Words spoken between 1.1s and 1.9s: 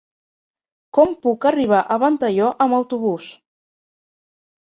puc arribar